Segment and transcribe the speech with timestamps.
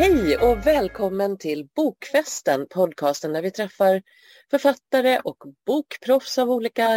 [0.00, 4.02] Hej och välkommen till Bokfesten, podcasten där vi träffar
[4.50, 6.88] författare och bokproffs av olika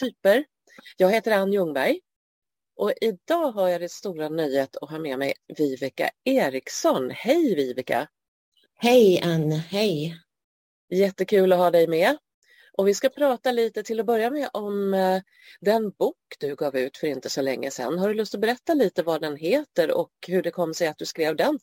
[0.00, 0.44] typer.
[0.96, 2.00] Jag heter Ann Ljungberg
[2.76, 7.10] och idag har jag det stora nöjet att ha med mig Viveka Eriksson.
[7.10, 8.08] Hej Viveka!
[8.76, 10.16] Hej Ann, hej!
[10.90, 12.16] Jättekul att ha dig med.
[12.72, 15.22] Och vi ska prata lite till att börja med om eh,
[15.60, 17.98] den bok du gav ut för inte så länge sedan.
[17.98, 20.98] Har du lust att berätta lite vad den heter och hur det kom sig att
[20.98, 21.58] du skrev den?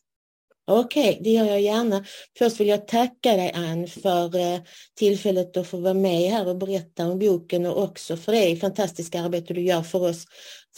[0.70, 2.04] Okej, okay, det gör jag gärna.
[2.38, 4.60] Först vill jag tacka dig Ann för eh,
[4.98, 9.22] tillfället att få vara med här och berätta om boken och också för det fantastiska
[9.22, 10.24] arbete du gör för oss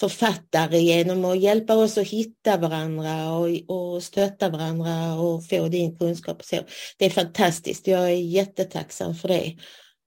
[0.01, 5.99] författare genom att hjälpa oss att hitta varandra och, och stötta varandra och få din
[5.99, 6.45] kunskap.
[6.45, 6.57] Så
[6.99, 7.87] det är fantastiskt.
[7.87, 9.57] Jag är jättetacksam för det.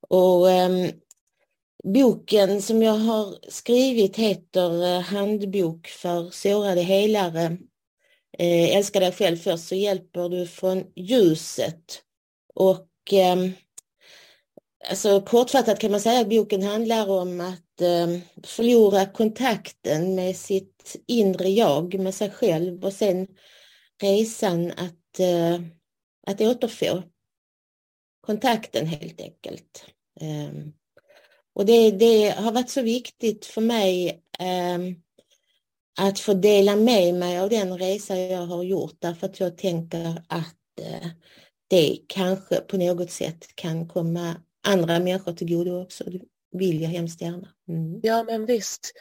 [0.10, 0.92] Och um,
[1.84, 7.58] Boken som jag har skrivit heter eh, Handbok för sårade helare
[8.40, 12.02] eh, älska dig själv först så hjälper du från ljuset.
[12.54, 13.36] Och eh,
[14.90, 18.08] alltså kortfattat kan man säga att boken handlar om att eh,
[18.44, 23.28] förlora kontakten med sitt inre jag, med sig själv och sen
[24.02, 25.62] resan att, eh,
[26.28, 27.04] att återfå
[28.22, 29.86] kontakten helt enkelt.
[30.22, 30.54] Eh,
[31.56, 34.80] och det, det, har varit så viktigt för mig eh,
[35.98, 40.24] att få dela med mig av den resa jag har gjort därför att jag tänker
[40.28, 41.08] att eh,
[41.68, 44.36] det kanske på något sätt kan komma
[44.68, 46.04] andra människor till godo också.
[46.04, 46.20] Det
[46.52, 47.48] vill jag hemskt gärna.
[47.68, 48.00] Mm.
[48.04, 48.92] Ja men visst.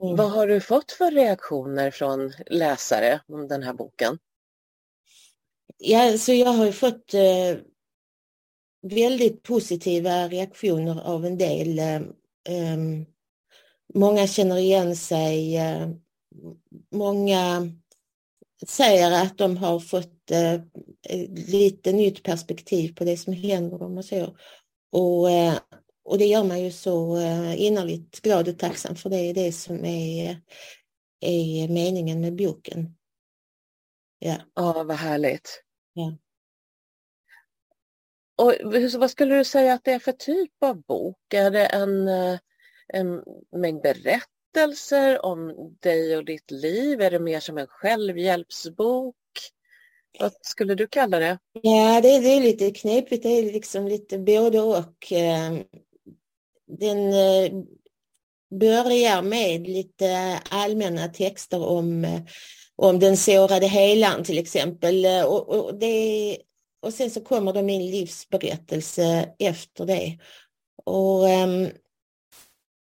[0.00, 0.16] Mm.
[0.16, 4.18] Vad har du fått för reaktioner från läsare om den här boken?
[5.78, 7.56] Ja, så jag har fått eh,
[8.82, 11.78] väldigt positiva reaktioner av en del.
[11.78, 12.00] Eh,
[12.48, 13.06] ehm,
[13.94, 15.88] många känner igen sig eh,
[16.90, 17.72] många
[18.66, 20.60] säger att de har fått eh,
[21.48, 24.36] lite nytt perspektiv på det som händer dem och så.
[24.92, 25.58] Och, eh,
[26.04, 29.52] och det gör man ju så eh, innerligt glad och tacksam för det är det
[29.52, 30.40] som är,
[31.20, 32.96] är meningen med boken.
[34.18, 35.62] Ja, ja vad härligt.
[35.92, 36.16] Ja.
[38.36, 38.54] Och
[38.94, 41.34] vad skulle du säga att det är för typ av bok?
[41.34, 42.38] Är det en, eh,
[42.88, 43.22] en
[43.56, 47.00] mängd berättelser berättelser om dig och ditt liv?
[47.00, 49.16] Är det mer som en självhjälpsbok?
[50.20, 51.38] Vad skulle du kalla det?
[51.62, 53.22] Ja, det, det är lite knepigt.
[53.22, 55.12] Det är liksom lite både och.
[55.12, 55.52] Eh,
[56.66, 57.52] den eh,
[58.60, 62.20] börjar med lite allmänna texter om, eh,
[62.76, 65.06] om den sårade helan till exempel.
[65.26, 66.38] Och, och, det,
[66.82, 70.18] och sen så kommer då min livsberättelse efter det.
[70.84, 71.68] Och um,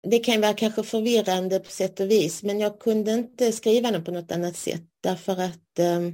[0.09, 4.03] det kan vara kanske förvirrande på sätt och vis, men jag kunde inte skriva den
[4.03, 6.13] på något annat sätt därför att, ehm,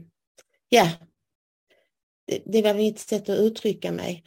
[0.70, 0.90] ja,
[2.28, 4.24] det, det var mitt sätt att uttrycka mig.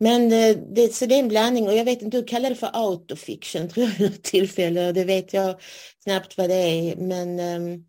[0.00, 2.56] Men eh, det, så det är en blandning och jag vet inte, du kallar det
[2.56, 5.60] för autofiction tror jag vid tillfälle och det vet jag
[6.04, 6.96] knappt vad det är.
[6.96, 7.84] Men, ehm,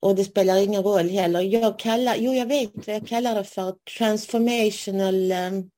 [0.00, 1.40] och det spelar ingen roll heller.
[1.40, 5.70] Jag kallar, jo jag vet vad jag kallar det för, transformational um,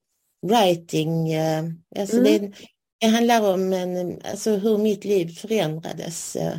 [0.46, 1.36] writing.
[1.36, 2.24] Uh, alltså mm.
[2.24, 2.52] det,
[3.00, 6.36] det handlar om en, alltså hur mitt liv förändrades.
[6.36, 6.56] Eh,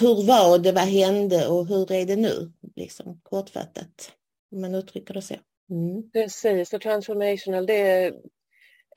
[0.00, 2.52] hur var det, vad hände och hur är det nu?
[2.76, 4.12] Liksom, kortfattat,
[4.52, 5.34] om man uttrycker det så.
[5.70, 6.10] Mm.
[6.10, 8.12] Precis, och transformational det är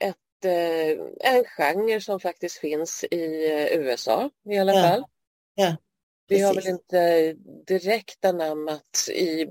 [0.00, 4.82] ett, eh, en genre som faktiskt finns i eh, USA i alla ja.
[4.82, 5.04] fall.
[5.54, 5.76] Ja.
[6.28, 7.32] Vi har väl inte
[7.66, 9.46] direkt anammat i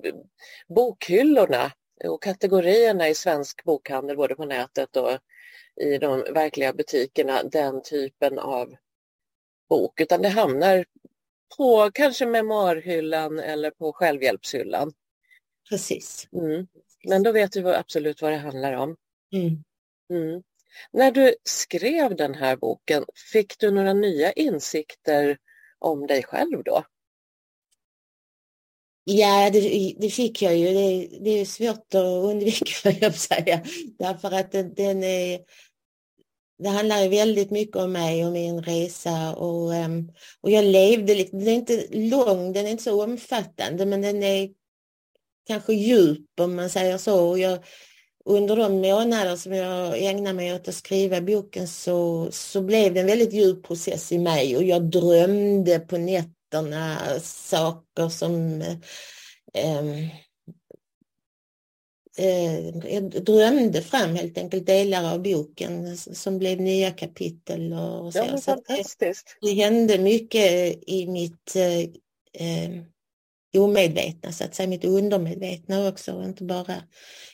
[0.67, 1.71] bokhyllorna
[2.03, 5.11] och kategorierna i svensk bokhandel både på nätet och
[5.81, 8.75] i de verkliga butikerna den typen av
[9.69, 10.85] bok utan det hamnar
[11.57, 14.93] på kanske memoarhyllan eller på självhjälpshyllan.
[15.69, 16.27] Precis.
[16.33, 16.67] Mm.
[17.07, 18.95] Men då vet du absolut vad det handlar om.
[19.33, 19.63] Mm.
[20.09, 20.43] Mm.
[20.91, 25.37] När du skrev den här boken, fick du några nya insikter
[25.79, 26.83] om dig själv då?
[29.05, 30.65] Ja, det, det, fick jag ju.
[30.73, 33.61] Det, det är svårt att undvika, jag säga.
[33.99, 35.39] Därför att den, den är,
[36.59, 40.11] det handlar väldigt mycket om mig och min resa och, ehm,
[40.41, 44.49] och jag levde, den är inte lång, den är inte så omfattande men den är
[45.47, 47.29] kanske djup om man säger så.
[47.29, 47.59] Och jag,
[48.25, 52.99] under de månader som jag ägnade mig åt att skriva boken så, så blev det
[52.99, 58.61] en väldigt djup process i mig och jag drömde på nätterna nätterna saker som
[59.53, 59.87] eh,
[62.17, 67.73] eh, jag drömde fram helt enkelt delar av boken som blev nya kapitel.
[67.73, 68.19] Och så.
[68.19, 68.61] Ja, så.
[68.99, 72.83] Det, det hände mycket i mitt eh,
[73.57, 76.83] omedvetna, så att säga mitt undermedvetna också och inte bara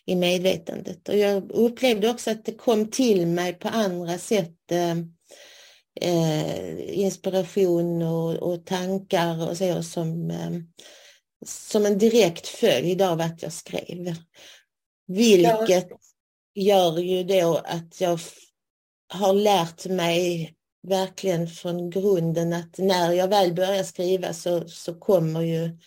[0.06, 1.10] i medvetandet.
[1.10, 4.96] Och jag upplevde också att det kom till mig på andra sätt eh,
[6.02, 10.52] eh, inspiration och, och, tankar och så som, eh,
[11.46, 14.16] som en direkt följd av att jag skrev.
[15.08, 16.00] Vilket ja.
[16.56, 18.20] gör ju då att jag
[19.14, 20.54] har lärt mig
[20.88, 25.78] verkligen från grunden att när jag väl börjar skriva så, så kommer ju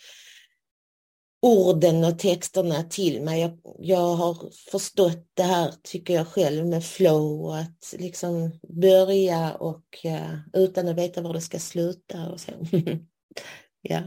[1.42, 3.40] orden och texterna till mig.
[3.40, 9.54] Jag, jag, har förstått det här, tycker jag själv, med flow och att liksom börja
[9.54, 12.52] och uh, utan att veta var det ska sluta och så.
[13.82, 14.02] ja.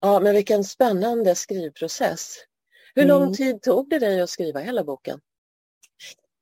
[0.00, 2.36] Ja, men vilken spännande skrivprocess.
[2.94, 3.34] Hur lång mm.
[3.34, 5.20] tid tog det dig att skriva hela boken?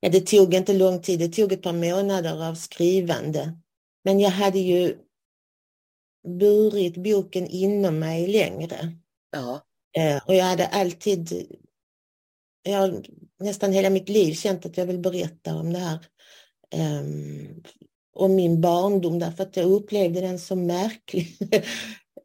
[0.01, 3.59] Ja, det tog inte lång tid, det tog ett par månader av skrivande.
[4.05, 4.99] Men jag hade ju
[6.39, 8.79] burit boken inom mig längre.
[9.31, 9.61] Ja.
[9.97, 11.47] Eh, och jag hade alltid,
[12.63, 13.05] jag har
[13.41, 15.99] nästan hela mitt liv känt att jag vill berätta om det här.
[16.75, 17.03] Eh,
[18.15, 21.37] om min barndom därför att jag upplevde den så märklig.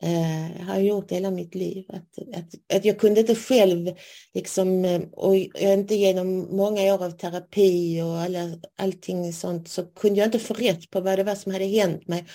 [0.03, 1.85] uh, har gjort hela mitt liv.
[1.89, 3.95] Att, att, att jag kunde inte själv,
[4.33, 8.39] liksom, eh, och jag inte genom många år av terapi och alla,
[8.77, 12.07] allting sånt, så kunde jag inte få rätt på vad det var som hade hänt
[12.07, 12.25] mig.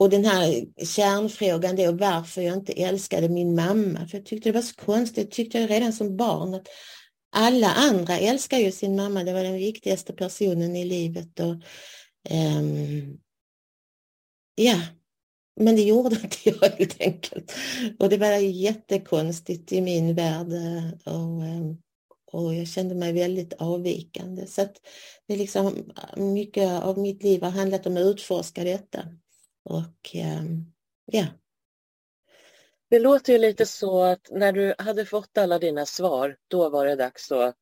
[0.00, 4.06] Och den här kärnfrågan då varför jag inte älskade min mamma.
[4.08, 6.68] För jag tyckte det var så konstigt, tyckte jag redan som barn att
[7.36, 11.40] alla andra älskar ju sin mamma, det var den viktigaste personen i livet.
[11.40, 11.54] Och,
[12.30, 13.18] um,
[14.54, 14.80] ja,
[15.60, 17.52] men det gjorde inte jag helt enkelt.
[17.98, 20.52] Och det var jättekonstigt i min värld.
[20.52, 21.76] Eh, och, ehm,
[22.32, 24.46] och jag kände mig väldigt avvikande.
[24.46, 24.76] Så att
[25.26, 29.04] det är liksom mycket av mitt liv har handlat om att utforska detta.
[29.64, 30.64] Och ehm,
[31.04, 31.26] ja.
[32.90, 36.86] Det låter ju lite så att när du hade fått alla dina svar, då var
[36.86, 37.56] det dags att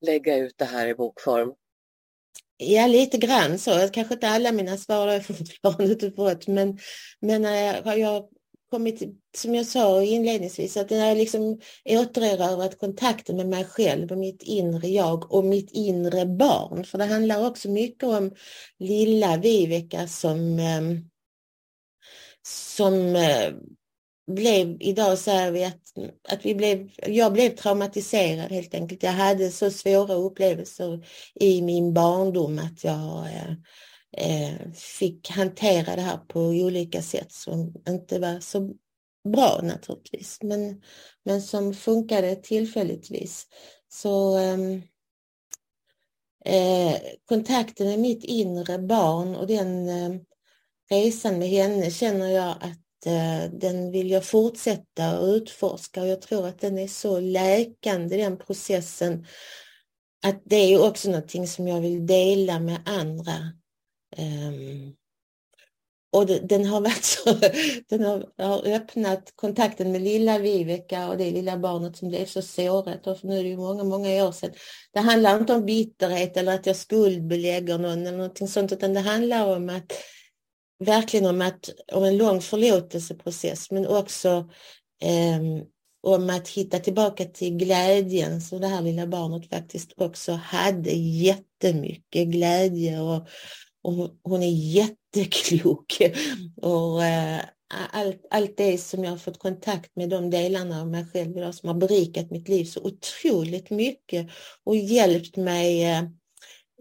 [0.00, 1.54] lägga ut det här i bokform.
[2.56, 3.88] Ja, lite grann så.
[3.92, 6.78] Kanske inte alla mina svar har jag fortfarande inte fått, men,
[7.20, 7.44] men
[7.84, 8.28] har jag
[8.70, 9.02] kommit,
[9.36, 14.88] som jag sa inledningsvis, att jag liksom återerövrat kontakten med mig själv och mitt inre
[14.88, 16.84] jag och mitt inre barn.
[16.84, 18.34] För det handlar också mycket om
[18.78, 21.10] lilla Viveka som ehm,
[22.46, 23.52] som eh,
[24.26, 25.80] blev, idag säger vi att,
[26.28, 29.02] att vi blev, jag blev traumatiserad helt enkelt.
[29.02, 33.52] Jag hade så svåra upplevelser i min barndom att jag eh,
[34.16, 38.70] eh fick hantera det här på olika sätt som inte var så
[39.28, 40.82] bra naturligtvis, men,
[41.24, 43.46] men som funkade tillfälligtvis.
[43.88, 44.82] Så ehm,
[46.44, 50.20] eh, kontakten med mitt inre barn och den eh,
[50.94, 56.22] resan med henne känner jag att eh, den vill jag fortsätta och utforska och jag
[56.22, 59.26] tror att den är så läkande den processen
[60.26, 63.34] att det är också någonting som jag vill dela med andra.
[64.16, 64.96] Um,
[66.12, 67.34] och det, den har varit så,
[67.88, 72.42] den har, har, öppnat kontakten med lilla Viveka och det lilla barnet som blev så
[72.42, 73.06] sårat.
[73.06, 74.50] Och nu är det ju många, många år sedan.
[74.92, 79.00] Det handlar inte om bitterhet eller att jag skuldbelägger någon eller någonting sånt, utan det
[79.00, 79.92] handlar om att
[80.78, 84.50] verkligen om, att, om en lång förlåtelseprocess men också
[85.02, 85.64] eh,
[86.02, 92.28] om att hitta tillbaka till glädjen som det här lilla barnet faktiskt också hade jättemycket
[92.28, 93.28] glädje och,
[93.82, 95.98] och hon är jätteklok.
[96.62, 97.40] Och, eh,
[97.90, 101.54] allt, allt det som jag har fått kontakt med, de delarna av mig själv idag
[101.54, 104.30] som har berikat mitt liv så otroligt mycket
[104.64, 106.02] och hjälpt mig eh,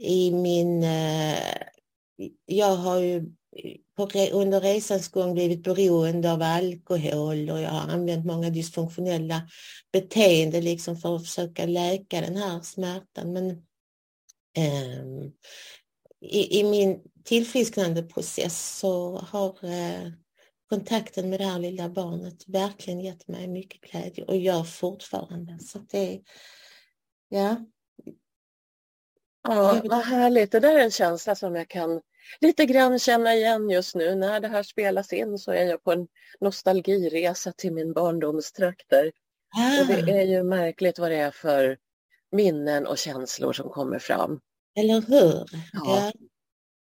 [0.02, 0.84] i min...
[0.84, 1.38] Eh,
[2.46, 3.26] jag har ju
[3.98, 9.42] på, under resans gång blivit beroende av alkohol och jag har använt många dysfunktionella
[9.92, 13.34] beteenden liksom för att försöka läka den här smärtan.
[13.34, 13.50] Men
[14.58, 15.04] eh,
[16.22, 20.12] i, i, min tillfrisknandeprocess så har eh,
[20.70, 25.60] kontakten med det här lilla barnet verkligen gett mig mycket glädje och gör fortfarande.
[25.60, 26.22] Så det,
[27.30, 27.66] ja.
[29.48, 30.52] Ja, vad härligt.
[30.52, 32.02] Det där är en känsla som jag kan
[32.42, 34.16] lite grann känna igen just nu.
[34.16, 36.08] När det här spelas in så är jag på en
[36.40, 39.12] nostalgiresa till min barndomstrakter.
[39.56, 39.82] Ah.
[39.82, 41.78] Och det är ju märkligt vad det är för
[42.32, 44.40] minnen och känslor som kommer fram.
[44.76, 45.46] Eller hur?
[45.74, 46.12] Ja.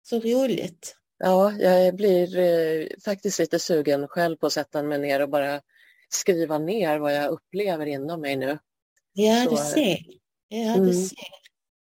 [0.03, 0.95] Så roligt.
[1.19, 5.61] Ja, jag blir eh, faktiskt lite sugen själv på att sätta mig ner och bara
[6.09, 8.59] skriva ner vad jag upplever inom mig nu.
[9.13, 9.99] Ja, så, du ser.
[10.49, 10.93] Ja, du mm.
[10.93, 11.29] ser.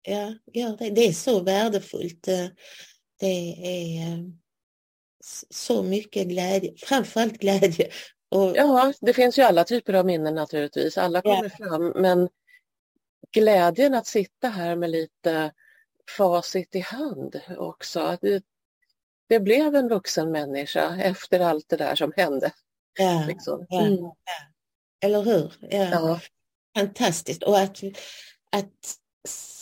[0.01, 2.27] Ja, ja det, det är så värdefullt.
[3.21, 4.19] Det är eh,
[5.49, 7.89] så mycket glädje, framförallt glädje
[8.29, 8.57] Och...
[8.57, 10.97] Ja, det finns ju alla typer av minnen naturligtvis.
[10.97, 11.67] Alla kommer ja.
[11.67, 11.93] fram.
[11.95, 12.29] Men
[13.31, 15.51] glädjen att sitta här med lite
[16.17, 18.17] facit i hand också.
[18.21, 18.43] Det,
[19.29, 22.51] det blev en vuxen människa efter allt det där som hände.
[22.99, 23.65] Ja, liksom.
[23.69, 23.97] ja, mm.
[23.99, 24.15] ja.
[25.01, 25.53] Eller hur?
[25.59, 26.19] Ja.
[26.77, 27.43] Fantastiskt.
[27.43, 27.83] Och att,
[28.51, 28.95] att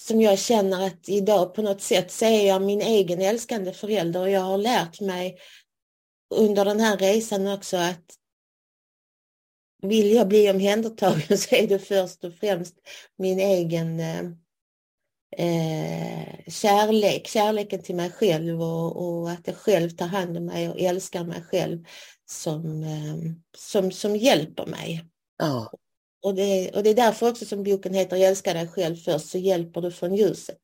[0.08, 4.22] som jag känner att idag på något sätt så är jag min egen älskande förälder
[4.22, 5.38] och jag har lärt mig
[6.36, 8.06] under den här resan också att
[9.82, 12.75] vill jag bli omhändertagen så är det först och främst
[13.18, 14.25] min egen eh,
[15.38, 20.70] eh, kärlek, kärleken till mig själv och, och, att jag själv tar hand om mig
[20.70, 21.86] och älskar mig själv
[22.25, 25.06] som, eh, som, som hjälper mig.
[25.38, 25.72] Ja.
[26.22, 29.38] Och det, och det är därför också som boken heter Älska dig själv först så
[29.38, 30.58] hjälper du från ljuset.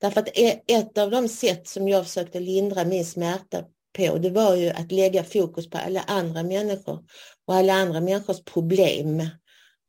[0.00, 0.28] Därför att
[0.66, 3.64] ett av de sätt som jag försökte lindra min smärta
[3.96, 7.04] på det var ju att lägga fokus på alla andra människor
[7.46, 9.06] och alla andra människors problem.
[9.10, 9.30] Mm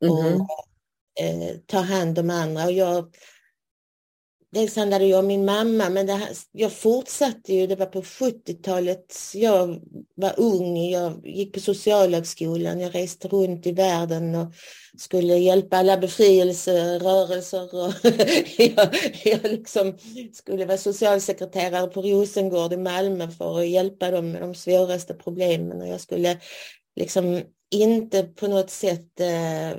[0.02, 0.40] -hmm.
[0.40, 2.64] Och eh, ta hand om andra.
[2.64, 3.14] Och jag
[4.54, 7.66] Dels handlade det om min mamma, men det, jag fortsatte ju.
[7.66, 9.16] Det var på 70-talet.
[9.34, 9.80] Jag
[10.14, 14.52] var ung, jag gick på socialhögskolan, jag reste runt i världen och
[14.98, 17.74] skulle hjälpa alla befrielserörelser.
[17.74, 17.92] Och
[18.58, 19.98] jag, jag liksom
[20.32, 25.80] skulle vara socialsekreterare på Rosengård i Malmö för att hjälpa dem med de svåraste problemen.
[25.80, 26.38] Och jag skulle
[26.96, 27.40] liksom
[27.70, 29.78] inte på något sätt eh,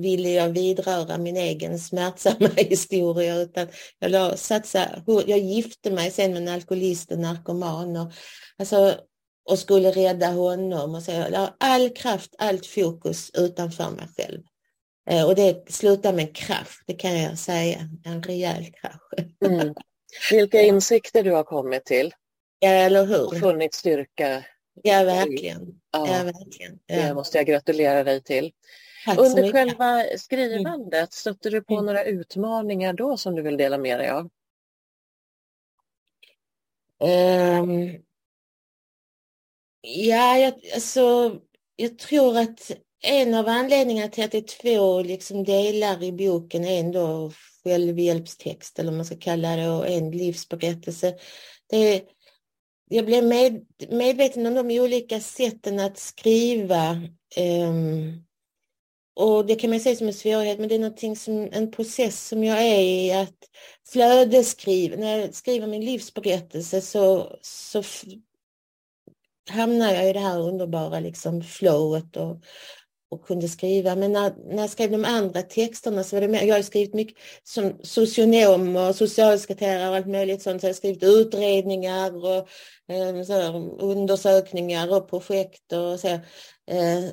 [0.00, 6.42] ville jag vidröra min egen smärtsamma historia utan jag, satsa, jag gifte mig sen med
[6.42, 8.12] en alkoholist och narkoman och,
[8.58, 8.94] alltså,
[9.48, 14.42] och skulle rädda honom och så jag la all kraft, allt fokus utanför mig själv.
[15.10, 19.00] Eh, och det slutar med kraft, det kan jag säga, en rejäl krasch.
[19.46, 19.74] Mm.
[20.30, 22.14] Vilka insikter du har kommit till.
[22.58, 23.26] Ja, eller hur.
[23.26, 24.44] Och funnit styrka.
[24.82, 25.80] Ja, verkligen.
[25.92, 26.78] Ja, ja verkligen.
[26.86, 26.96] Ja.
[26.96, 28.52] Det måste jag gratulera dig till.
[29.06, 31.86] Under själva skrivandet, stötte du på mm.
[31.86, 34.30] några utmaningar då som du vill dela med dig av?
[37.02, 38.02] Um,
[39.80, 41.36] ja, jag, alltså,
[41.76, 42.70] jag tror att
[43.02, 47.32] en av anledningarna till att det är två liksom, delar i boken är ändå
[47.64, 51.14] självhjälpstext eller vad man ska kalla det och en livsberättelse.
[51.70, 52.04] Det,
[52.88, 56.90] jag blev med, medveten om de olika sätten att skriva
[57.66, 58.24] um,
[59.20, 62.28] och det kan man säga som en svårighet, men det är någonting som, en process
[62.28, 63.36] som jag är i att
[63.92, 67.82] flödeskriva, när jag skriver min livsberättelse så, så
[69.50, 72.42] hamnar jag i det här underbara liksom flowet och,
[73.10, 73.96] och kunde skriva.
[73.96, 76.94] Men när, när jag skrev de andra texterna så var det mer, jag har skrivit
[76.94, 80.60] mycket som socionom och socialsekreterare och allt möjligt sånt.
[80.60, 82.48] Så jag har skrivit utredningar och
[82.94, 86.08] eh, så här, undersökningar och projekt och så.
[86.08, 87.04] Eh,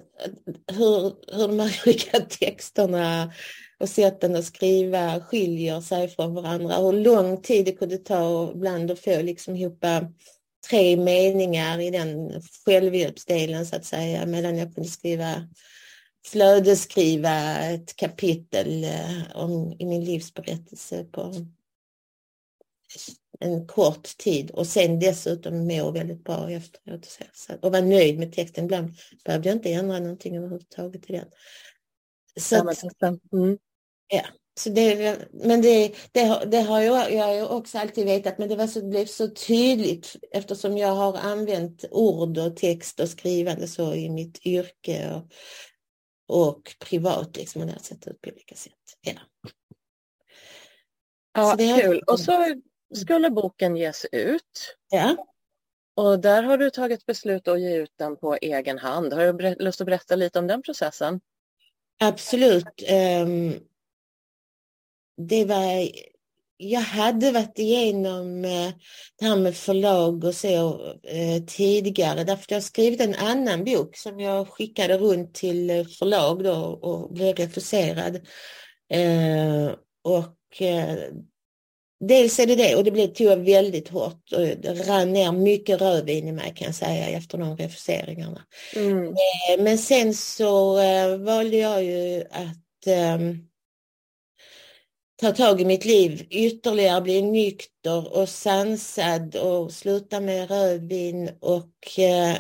[0.68, 1.02] hur,
[1.36, 3.32] hur de här olika texterna
[3.80, 6.76] och sätten att skriva skiljer sig från varandra.
[6.76, 10.02] Hur lång tid det kunde ta ibland att få liksom ihop eh,
[10.70, 15.48] tre meningar i den självhjälpsdelen så att säga medan jag kunde skriva
[16.28, 21.34] flödeskriva ett kapitel eh, om, i min livsberättelse på
[23.40, 27.20] en kort tid och sen dessutom må väldigt bra efteråt
[27.62, 28.66] och vara nöjd med texten.
[28.66, 28.94] Ibland
[29.26, 31.28] behövde jag inte ändra någonting överhuvudtaget i den.
[32.40, 33.02] Så att,
[33.34, 33.58] mm.
[34.08, 34.26] ja,
[34.60, 38.68] så det, men det, det, det har jag, jag också alltid vetat, men det var
[38.68, 44.10] så, blev så tydligt eftersom jag har använt ord och text och skrivande så i
[44.10, 45.32] mitt yrke och,
[46.28, 48.74] och privat liksom, och sett ut på olika sätt.
[49.02, 49.14] Ja,
[51.34, 52.04] ja kul.
[52.08, 52.62] Och så
[52.96, 54.78] skulle boken ges ut.
[54.90, 55.16] Ja.
[55.96, 59.14] Och där har du tagit beslut att ge ut den på egen hand.
[59.14, 61.22] Har du lust att berätta lite om den processen?
[62.00, 62.84] Absolut.
[63.24, 63.60] Um,
[65.18, 65.90] det var,
[66.58, 68.72] jag hade varit igenom uh,
[69.20, 70.80] det här med förlag och så
[71.14, 76.56] uh, tidigare därför jag skrivit en annan bok som jag skickade runt till förlag då
[76.56, 78.16] och blev refuserad.
[80.04, 80.62] Och
[82.00, 85.32] Dels är det det och det blev, tog jag väldigt hårt och det rann ner
[85.32, 88.42] mycket rödvin i mig kan jag säga efter de refuseringarna.
[88.76, 89.08] Mm.
[89.08, 90.74] Eh, men sen så
[91.18, 93.18] valde jag ju att äh,
[95.22, 102.00] ta tag i mitt liv ytterligare, bli nykter och sansad och sluta med rödvin och
[102.00, 102.38] eh,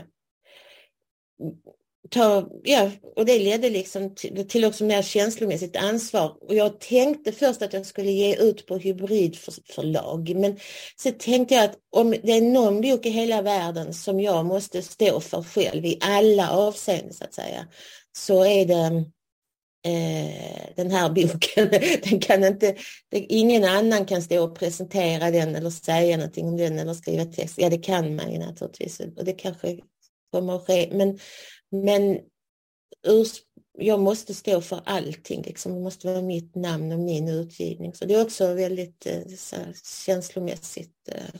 [2.09, 6.37] ta, ja, och det ledde liksom till, till också mer känslomässigt ansvar.
[6.41, 10.59] Och jag tänkte först att jag skulle ge ut på hybridförlag, men
[10.95, 14.81] så tänkte jag att om det är någon bok i hela världen som jag måste
[14.81, 17.67] stå för själv i alla avseenden så att säga,
[18.17, 19.05] så är det
[19.85, 21.69] eh, den här boken.
[22.03, 22.75] Den kan inte,
[23.09, 27.25] det, ingen annan kan stå och presentera den eller säga någonting om den eller skriva
[27.25, 27.57] text.
[27.57, 29.79] Ja, det kan man ju naturligtvis och det kanske
[30.31, 31.19] kommer att ske, men
[31.71, 32.19] men
[33.77, 35.73] jag måste stå för allting, liksom.
[35.73, 37.93] det måste vara mitt namn och min utgivning.
[37.93, 39.13] Så det är också väldigt eh,
[39.51, 39.73] här,
[40.05, 41.09] känslomässigt.
[41.11, 41.39] Eh.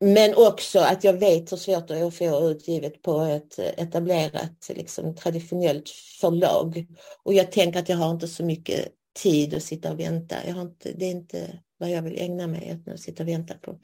[0.00, 4.68] Men också att jag vet hur svårt det är att få utgivet på ett etablerat
[4.68, 5.88] liksom, traditionellt
[6.20, 6.86] förlag.
[7.22, 8.88] Och jag tänker att jag har inte så mycket
[9.22, 10.36] tid att sitta och vänta.
[10.46, 13.28] Jag har inte, det är inte vad jag vill ägna mig åt, att sitta och
[13.28, 13.78] vänta på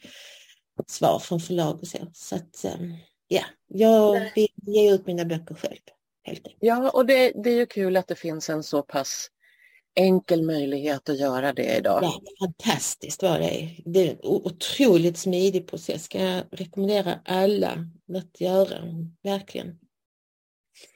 [0.86, 1.98] svar från förlag och så.
[2.12, 2.96] så att, um,
[3.28, 5.80] Ja, jag vill ge ut mina böcker själv.
[6.22, 9.28] Helt Ja, och det, det är ju kul att det finns en så pass
[9.94, 12.00] enkel möjlighet att göra det idag.
[12.02, 13.70] Ja, fantastiskt var det.
[13.84, 16.08] Det är en otroligt smidig process.
[16.08, 17.86] Kan jag rekommendera alla
[18.16, 18.78] att göra,
[19.22, 19.78] verkligen.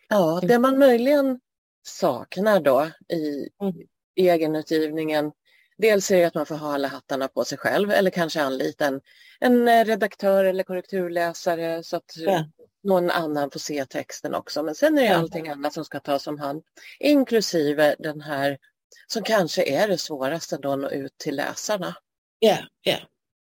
[0.08, 1.40] Ja, det man möjligen
[1.86, 3.74] saknar då i mm.
[4.16, 5.32] egenutgivningen
[5.78, 8.86] Dels är det att man får ha alla hattarna på sig själv eller kanske anlita
[8.86, 9.00] en,
[9.40, 12.44] en redaktör eller korrekturläsare så att ja.
[12.82, 14.62] någon annan får se texten också.
[14.62, 16.62] Men sen är det allting annat som ska tas om hand,
[17.00, 18.58] inklusive den här
[19.06, 21.94] som kanske är det svåraste då att nå ut till läsarna.
[22.38, 22.96] Ja, ja.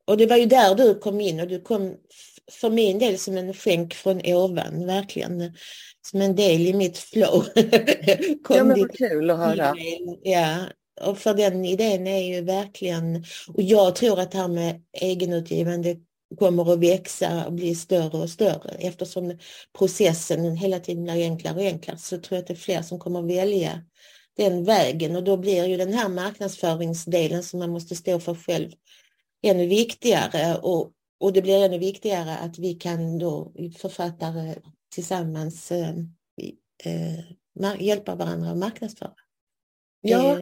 [0.06, 1.96] Och det var ju där du kom in och du kom
[2.50, 5.56] för min del som en skänk från ovan, verkligen.
[6.10, 7.44] Som en del i mitt flow.
[8.48, 9.74] ja, men vad kul att höra.
[10.22, 10.56] Ja,
[11.00, 15.96] och för den idén är ju verkligen, och jag tror att det här med egenutgivande
[16.38, 19.38] kommer att växa och bli större och större eftersom
[19.78, 22.98] processen hela tiden blir enklare och enklare så tror jag att det är fler som
[22.98, 23.82] kommer att välja
[24.36, 28.70] den vägen och då blir ju den här marknadsföringsdelen som man måste stå för själv
[29.42, 34.54] ännu viktigare och, och det blir ännu viktigare att vi kan då författare
[34.94, 35.94] tillsammans eh,
[36.84, 39.14] eh, hjälpa varandra att marknadsföra.
[40.00, 40.40] Ja,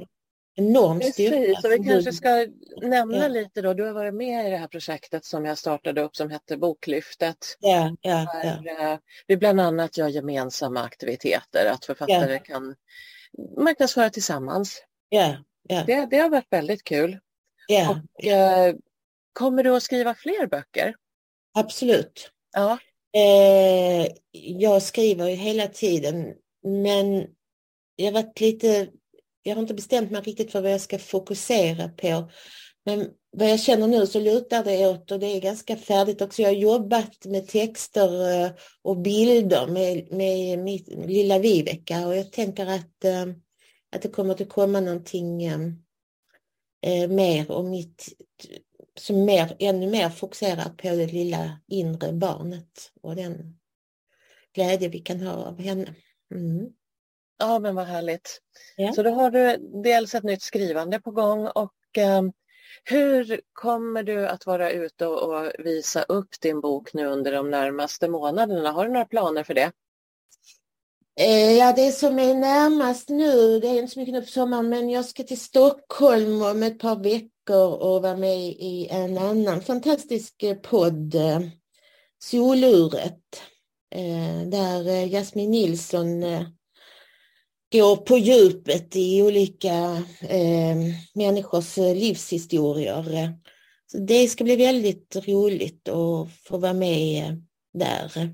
[0.54, 1.60] enorm styrka.
[1.60, 2.46] Så vi kanske ska
[2.82, 3.28] nämna ja.
[3.28, 6.30] lite då, du har varit med i det här projektet som jag startade upp som
[6.30, 7.56] hette Boklyftet.
[7.60, 8.92] Ja, ja, där ja.
[8.92, 12.38] Eh, vi bland annat gör gemensamma aktiviteter, att författare ja.
[12.38, 12.74] kan
[13.56, 14.82] marknadsföra tillsammans.
[15.08, 15.84] Ja, ja.
[15.86, 17.18] Det, det har varit väldigt kul.
[17.66, 18.00] Ja.
[18.14, 18.74] Och, eh,
[19.32, 20.94] kommer du att skriva fler böcker?
[21.54, 22.30] Absolut.
[22.52, 22.78] Ja.
[23.16, 27.26] Eh, jag skriver ju hela tiden men
[27.96, 28.88] jag har varit lite
[29.42, 32.30] jag har inte bestämt mig riktigt för vad jag ska fokusera på.
[32.84, 36.42] Men vad jag känner nu så lutar det åt, och det är ganska färdigt också,
[36.42, 38.50] jag har jobbat med texter eh,
[38.82, 43.26] och bilder med, med mitt lilla Viveka och jag tänker att, eh,
[43.92, 48.08] att det kommer att komma någonting eh, mer om mitt,
[48.98, 53.58] som mer, ännu mer fokuserar på det lilla inre barnet och den
[54.54, 55.94] glädje vi kan ha av henne.
[56.34, 56.68] Mm.
[57.38, 58.40] Ja, men vad härligt.
[58.76, 58.92] Ja.
[58.92, 62.22] Så då har du dels ett nytt skrivande på gång och eh,
[62.84, 68.08] hur kommer du att vara ute och visa upp din bok nu under de närmaste
[68.08, 68.70] månaderna?
[68.70, 69.72] Har du några planer för det?
[71.20, 74.68] Eh, ja, det som är närmast nu, det är inte så mycket nu på sommaren,
[74.68, 79.60] men jag ska till Stockholm om ett par veckor och vara med i en annan
[79.60, 81.40] fantastisk eh, podd, eh,
[82.22, 83.40] Soluret,
[84.46, 86.22] där Jasmin Nilsson
[87.72, 90.76] går på djupet i olika eh,
[91.14, 93.34] människors livshistorier.
[93.86, 98.30] Så det ska bli väldigt roligt att få vara med där.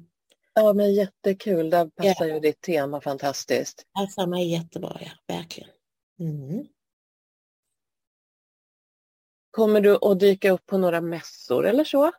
[0.55, 1.70] Ja, men jättekul.
[1.70, 2.35] Där passar ja.
[2.35, 3.87] ju ditt tema fantastiskt.
[3.94, 5.70] Passar mig jättebra, ja, verkligen.
[6.20, 6.66] Mm.
[9.51, 12.12] Kommer du att dyka upp på några mässor eller så?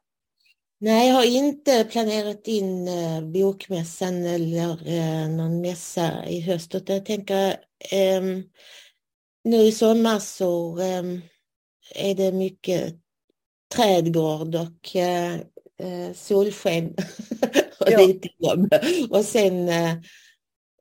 [0.79, 6.75] Nej, jag har inte planerat in eh, bokmässan eller eh, någon mässa i höst.
[6.75, 7.49] Utan jag tänker
[7.91, 8.21] eh,
[9.43, 11.03] nu i sommar så eh,
[11.95, 12.95] är det mycket
[13.75, 15.37] trädgård och eh
[16.13, 16.95] solsken
[17.79, 18.05] och ja.
[18.05, 18.73] lite jobb.
[19.09, 19.69] Och sen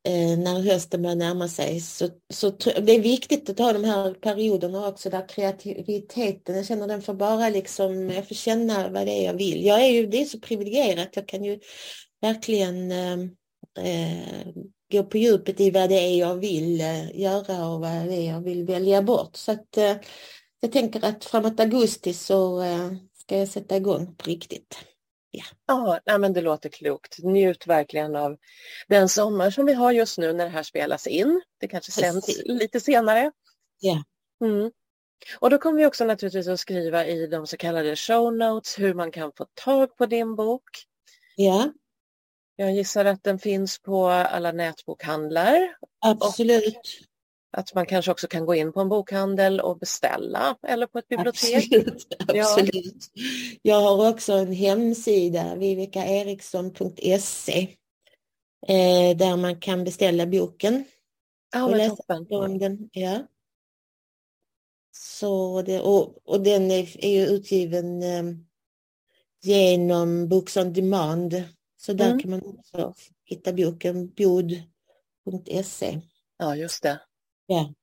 [0.07, 1.81] eh, när hösten börjar närma sig.
[1.81, 6.88] Så, så det är viktigt att ta de här perioderna också där kreativiteten, jag känner
[6.88, 9.64] den får bara liksom, jag får känna vad det är jag vill.
[9.64, 11.61] Jag är ju, det är så privilegierat, jag kan ju
[12.21, 13.19] verkligen eh,
[13.79, 14.47] eh,
[14.92, 18.33] gå på djupet i vad det är jag vill eh, göra och vad det är
[18.33, 19.37] jag vill välja bort.
[19.37, 19.97] Så att eh,
[20.61, 24.79] jag tänker att framåt augusti så eh, ska jag sätta igång på riktigt.
[25.67, 27.19] Ja, ja men det låter klokt.
[27.19, 28.37] Njut verkligen av
[28.89, 31.43] den sommar som vi har just nu när det här spelas in.
[31.61, 33.33] Det kanske sänds lite senare.
[33.81, 34.05] ja.
[34.41, 34.71] Mm.
[35.39, 38.95] Och då kommer vi också naturligtvis att skriva i de så kallade show notes hur
[38.95, 40.62] man kan få tag på din bok.
[41.37, 41.73] ja
[42.57, 45.77] Jag gissar att den finns på alla nätbokhandlar.
[46.01, 47.01] absolut.
[47.57, 51.09] Att man kanske också kan gå in på en bokhandel och beställa eller på ett
[51.09, 51.64] bibliotek.
[51.73, 52.42] Absolut, Ja.
[52.42, 53.11] absolut.
[53.62, 57.61] Jag har också en hemsida, vivekaeriksson.se,
[58.69, 60.85] eh, där man kan beställa boken.
[61.53, 62.88] Ja, och läsa om den.
[62.92, 63.27] Ja.
[64.90, 68.23] Så det, och, och den är, är ju utgiven eh,
[69.42, 71.42] genom Books on Demand.
[71.77, 72.19] Så där Mm.
[72.19, 76.01] kan man också hitta boken, bod.se.
[76.38, 77.01] Ja, just det.
[77.46, 77.74] Ja.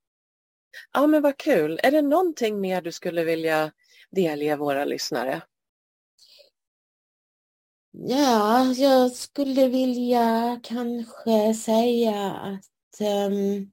[0.93, 1.79] Ja, men vad kul.
[1.83, 3.71] Är det någonting mer du skulle vilja
[4.11, 5.41] delge våra lyssnare?
[7.91, 13.71] Ja, jag skulle vilja kanske säga att ehm,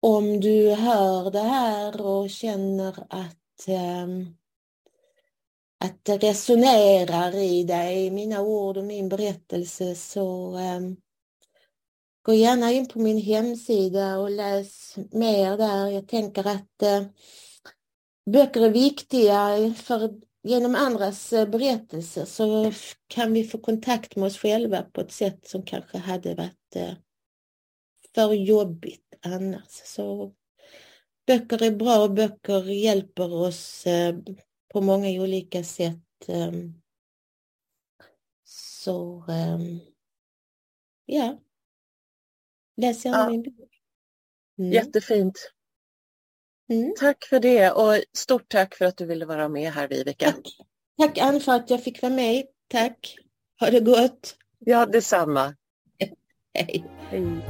[0.00, 4.36] om du hör det här och känner att, ehm,
[5.84, 10.96] att det resonerar i dig, mina ord och min berättelse, så ehm,
[12.28, 15.86] gå gärna in på min hemsida och läs mer där.
[15.86, 17.04] Jag tänker att eh,
[18.30, 22.72] böcker är viktiga för genom andras eh, berättelser så
[23.06, 26.94] kan vi få kontakt med oss själva på ett sätt som kanske hade varit eh,
[28.14, 29.82] för jobbigt annars.
[29.84, 30.34] Så
[31.26, 34.16] böcker är bra och böcker hjälper oss eh,
[34.72, 36.28] på många olika sätt.
[36.28, 36.52] Eh.
[38.44, 39.58] Så eh,
[41.06, 41.38] ja,
[42.78, 43.30] läs gärna Ja.
[43.30, 43.70] min bok.
[44.58, 44.72] Mm.
[44.72, 45.52] Jättefint.
[46.72, 46.94] Mm.
[46.98, 50.32] Tack för det och stort tack för att du ville vara med här, Viveka.
[50.32, 50.46] Tack.
[50.98, 52.44] Tack Ann för att jag fick vara med.
[52.68, 53.16] Tack.
[53.60, 54.36] Ha det gott.
[54.58, 55.54] Ja, detsamma.
[56.54, 56.84] Hej.
[57.10, 57.42] Hej.